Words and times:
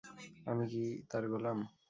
আমি 0.47 0.65
কি 0.71 0.81
তার 1.09 1.23
গোলাম? 1.31 1.57